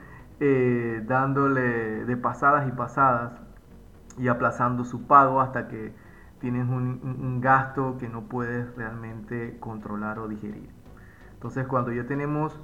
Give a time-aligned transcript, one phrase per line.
[0.41, 3.33] eh, dándole de pasadas y pasadas
[4.19, 5.95] y aplazando su pago hasta que
[6.41, 10.69] tienes un, gasto que no puedes realmente controlar o digerir.
[11.35, 12.59] Entonces cuando ya tenemos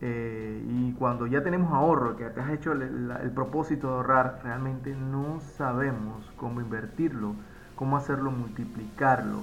[0.00, 4.96] eh, y cuando ya tenemos ahorro, que te has hecho el, propósito de ahorrar, realmente
[4.96, 7.34] no sabemos cómo invertirlo,
[7.76, 9.42] cómo hacerlo multiplicarlo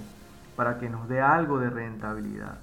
[0.55, 2.57] para que nos dé algo de rentabilidad.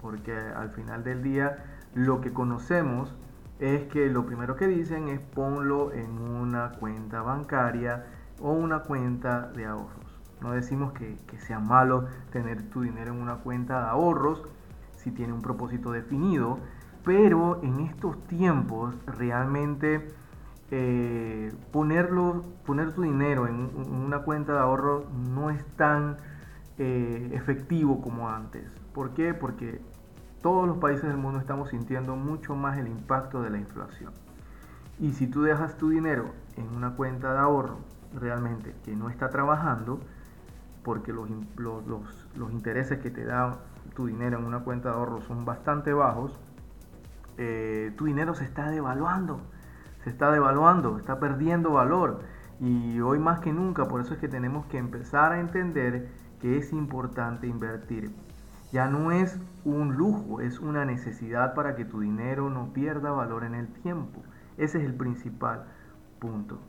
[0.00, 1.58] Porque al final del día
[1.94, 3.14] lo que conocemos
[3.58, 8.04] es que lo primero que dicen es ponlo en una cuenta bancaria
[8.40, 10.05] o una cuenta de ahorros.
[10.40, 14.42] No decimos que, sea malo tener tu dinero en una cuenta de ahorros
[14.96, 16.58] si tiene un propósito definido,
[17.04, 20.08] pero en estos tiempos realmente
[20.70, 26.16] eh, ponerlo, poner tu dinero en, una cuenta de ahorro no es tan
[26.78, 28.64] eh, efectivo como antes.
[28.92, 29.32] ¿Por qué?
[29.32, 29.80] Porque
[30.42, 34.12] todos los países del mundo estamos sintiendo mucho más el impacto de la inflación.
[34.98, 37.78] Y si tú dejas tu dinero en una cuenta de ahorro
[38.14, 40.00] realmente que no está trabajando,
[40.86, 43.58] porque los, los, intereses que te da
[43.96, 46.38] tu dinero en una cuenta de ahorro son bastante bajos,
[47.38, 49.40] eh, tu dinero se está devaluando,
[50.04, 52.20] se está devaluando, está perdiendo valor.
[52.60, 56.08] Y hoy más que nunca, por eso es que tenemos que empezar a entender
[56.40, 58.14] que es importante invertir.
[58.70, 63.42] Ya no es un lujo, es una necesidad para que tu dinero no pierda valor
[63.42, 64.22] en el tiempo.
[64.56, 65.64] Ese es el principal
[66.20, 66.60] punto.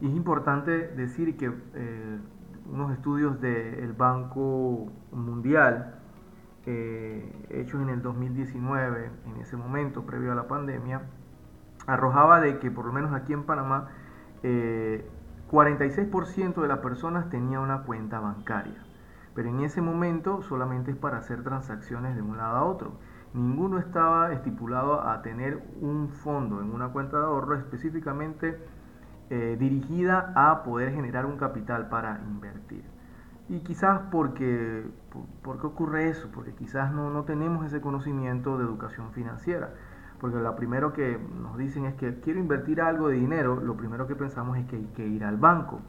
[0.00, 2.18] Y es importante decir que eh,
[2.70, 5.96] unos estudios del Banco Mundial
[6.68, 11.02] eh, hechos en el 2019, en ese momento, previo a la pandemia,
[11.86, 13.88] arrojaba de que por lo menos aquí en Panamá,
[14.42, 15.04] 46% eh,
[16.60, 18.84] de las personas tenía una cuenta bancaria.
[19.34, 22.94] Pero en ese momento solamente es para hacer transacciones de un lado a otro.
[23.32, 28.58] Ninguno estaba estipulado a tener un fondo en una cuenta de ahorro específicamente
[29.30, 32.84] eh, dirigida a poder generar un capital para invertir.
[33.48, 34.84] Y quizás porque,
[35.42, 36.28] por, qué ocurre eso?
[36.34, 39.70] Porque quizás no, no tenemos ese conocimiento de educación financiera.
[40.20, 44.06] Porque lo primero que nos dicen es que quiero invertir algo de dinero, lo primero
[44.06, 45.80] que pensamos es que hay que ir al banco.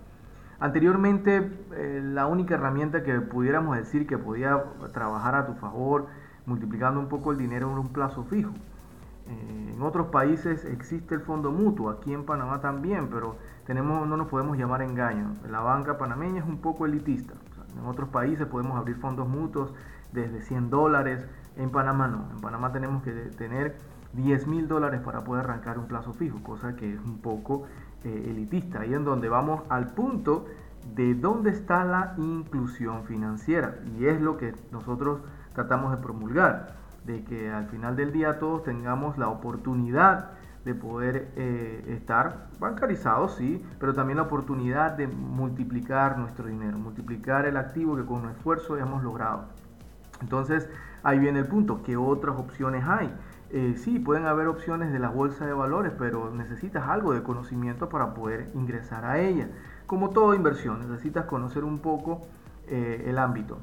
[0.60, 6.08] Anteriormente, eh, la única herramienta que pudiéramos decir que podía trabajar a tu favor,
[6.46, 8.52] multiplicando un poco el dinero en un plazo fijo.
[9.30, 14.28] En otros países existe el fondo mutuo, aquí en Panamá también, pero tenemos, no nos
[14.28, 15.36] podemos llamar engaño.
[15.50, 17.34] La banca panameña es un poco elitista.
[17.78, 19.74] en otros países podemos abrir fondos mutuos
[20.14, 21.26] desde 100 dólares,
[21.58, 22.26] en Panamá no.
[22.32, 23.76] En Panamá tenemos que tener
[24.14, 27.66] 10 mil dólares para poder arrancar un plazo fijo, cosa que es un poco
[28.04, 28.82] eh, elitista.
[28.82, 30.46] Ahí en donde vamos al punto
[30.96, 35.20] de dónde está la inclusión financiera y es lo que nosotros
[35.54, 40.32] tratamos de promulgar de que al final del día todos tengamos la oportunidad
[40.66, 47.46] de poder eh, estar bancarizados, sí, pero también la oportunidad de multiplicar nuestro dinero, multiplicar
[47.46, 49.46] el activo que con esfuerzo hemos logrado.
[50.22, 50.70] Entonces,
[51.04, 53.10] ahí viene el punto, ¿qué otras opciones hay?
[53.50, 57.88] Eh, sí, pueden haber opciones de la bolsa de valores, pero necesitas algo de conocimiento
[57.88, 59.48] para poder ingresar a ella.
[59.86, 62.28] Como toda inversión, necesitas conocer un poco
[62.68, 63.58] eh, el ámbito.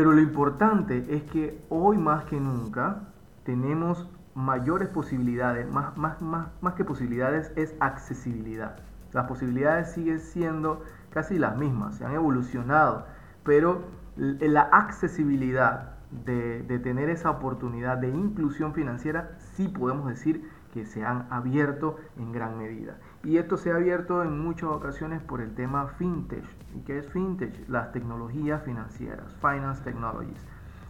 [0.00, 3.02] Pero lo importante es que hoy más que nunca
[3.44, 8.78] tenemos mayores posibilidades, más, más, más, más que posibilidades es accesibilidad.
[9.12, 13.04] Las posibilidades siguen siendo casi las mismas, se han evolucionado,
[13.44, 13.82] pero
[14.16, 21.04] la accesibilidad de, de tener esa oportunidad de inclusión financiera sí podemos decir que se
[21.04, 22.96] han abierto en gran medida.
[23.22, 26.44] Y esto se ha abierto en muchas ocasiones por el tema fintech.
[26.74, 27.68] ¿Y qué es fintech?
[27.68, 30.42] Las tecnologías financieras, finance technologies,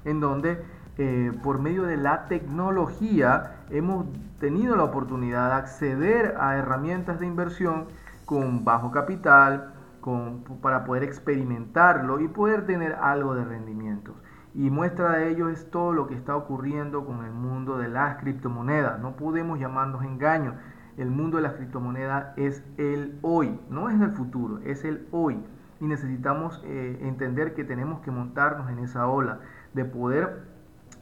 [0.05, 0.63] en donde
[0.97, 4.07] eh, por medio de la tecnología hemos
[4.39, 7.87] tenido la oportunidad de acceder a herramientas de inversión
[8.27, 14.15] con bajo capital, con, para poder experimentarlo y poder tener algo de rendimientos.
[14.55, 18.17] Y muestra de ello es todo lo que está ocurriendo con el mundo de las
[18.17, 19.01] criptomonedas.
[19.01, 20.55] No podemos llamarnos engaños.
[21.01, 25.43] El mundo de las criptomonedas es el hoy, no es el futuro, es el hoy.
[25.81, 29.39] Y necesitamos eh, entender que tenemos que montarnos en esa ola
[29.73, 30.43] de poder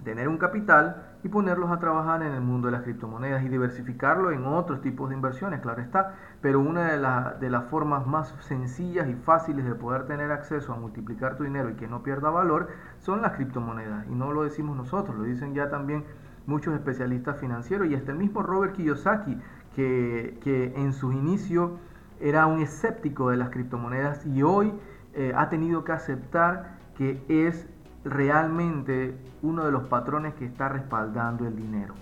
[0.04, 4.30] tener un capital y ponerlos a trabajar en el mundo de las criptomonedas y diversificarlo
[4.30, 6.14] en otros tipos de inversiones, claro está.
[6.40, 10.76] Pero una de, de las formas más sencillas y fáciles de poder tener acceso a
[10.76, 12.68] multiplicar tu dinero y que no pierda valor
[13.00, 14.06] son las criptomonedas.
[14.06, 16.04] Y no lo decimos nosotros, lo dicen ya también
[16.48, 19.38] muchos especialistas financieros y hasta el mismo Robert Kiyosaki,
[19.74, 21.72] que, en sus inicios
[22.20, 24.72] era un escéptico de las criptomonedas y hoy
[25.14, 27.66] eh, ha tenido que aceptar que es
[28.04, 31.94] realmente uno de los patrones que está respaldando el dinero.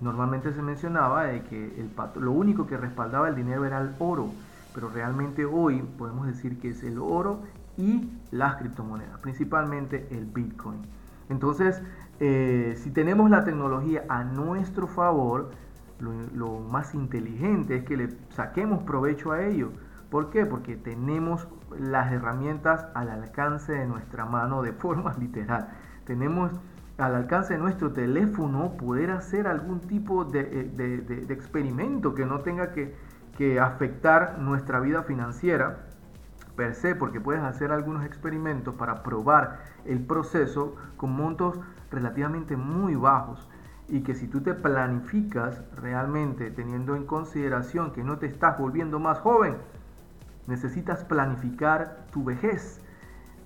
[0.00, 1.90] Normalmente se mencionaba de que el
[2.22, 4.30] lo único que respaldaba el dinero era el oro,
[4.74, 7.40] pero realmente hoy podemos decir que es el oro
[7.76, 10.82] y las criptomonedas, principalmente el Bitcoin.
[11.28, 11.82] Entonces,
[12.20, 15.50] eh, si tenemos la tecnología a nuestro favor,
[16.00, 19.70] lo, más inteligente es que le saquemos provecho a ello.
[20.10, 20.46] ¿Por qué?
[20.46, 21.46] Porque tenemos
[21.78, 25.68] las herramientas al alcance de nuestra mano de forma literal.
[26.06, 26.52] Tenemos
[26.96, 32.72] al alcance de nuestro teléfono poder hacer algún tipo de, eh, experimento que no tenga
[32.72, 32.94] que,
[33.36, 35.84] que, afectar nuestra vida financiera
[36.56, 41.60] per se, porque puedes hacer algunos experimentos para probar el proceso con montos
[41.90, 43.48] relativamente muy bajos
[43.88, 48.98] y que si tú te planificas realmente teniendo en consideración que no te estás volviendo
[48.98, 49.56] más joven,
[50.46, 52.80] necesitas planificar tu vejez.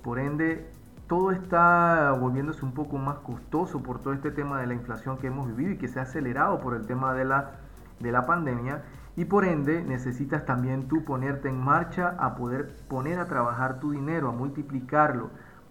[0.02, 0.68] Por ende,
[1.06, 5.28] todo está volviéndose un poco más costoso por todo este tema de la inflación que
[5.28, 7.52] hemos vivido y que se ha acelerado por el tema de la,
[8.00, 8.82] de la pandemia.
[9.14, 13.92] Y por ende necesitas también tú ponerte en marcha a poder poner a trabajar tu
[13.92, 15.30] dinero, a multiplicarlo,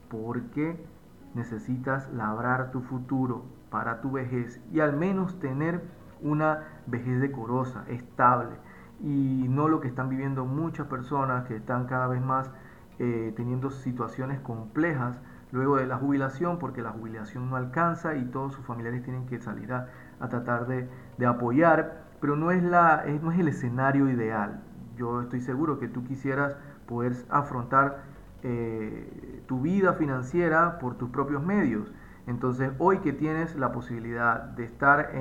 [0.09, 0.85] porque
[1.33, 5.81] necesitas labrar tu futuro para tu vejez y al menos tener
[6.21, 8.55] una vejez decorosa, estable
[8.99, 12.51] y no lo que están viviendo muchas personas que están cada vez más
[12.99, 15.19] eh, teniendo situaciones complejas
[15.51, 19.39] luego de la jubilación, porque la jubilación no alcanza y todos sus familiares tienen que
[19.39, 19.87] salir a,
[20.29, 20.87] tratar de,
[21.25, 24.61] apoyar, pero no es, la, no es el escenario ideal.
[24.95, 28.03] Yo estoy seguro que tú quisieras poder afrontar
[28.43, 31.91] eh, tu vida financiera por tus propios medios.
[32.31, 35.11] Entonces, hoy que tienes la posibilidad de estar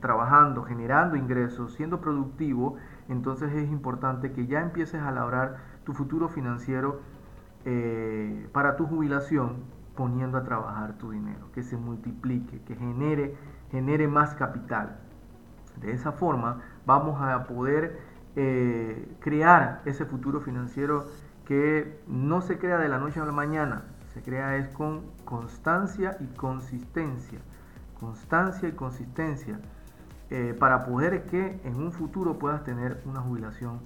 [0.00, 2.76] trabajando, generando ingresos, siendo productivo,
[3.08, 7.00] entonces es importante que ya empieces a labrar tu futuro financiero
[7.64, 9.64] eh, para tu jubilación
[9.96, 13.34] poniendo a trabajar tu dinero, que se multiplique, que genere,
[13.72, 14.98] genere más capital.
[15.80, 17.98] De esa forma vamos a poder
[18.36, 21.06] eh, crear ese futuro financiero
[21.46, 23.82] que no se crea de la noche a la mañana,
[24.16, 27.38] se crea es con constancia y consistencia.
[28.00, 29.60] Constancia y consistencia
[30.30, 33.80] eh, para poder que en un futuro puedas tener una jubilación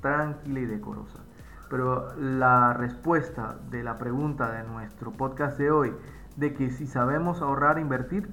[0.00, 1.18] tranquila y decorosa.
[1.68, 5.92] Pero la respuesta de la pregunta de nuestro podcast de hoy,
[6.36, 8.30] de que si sabemos ahorrar e invertir,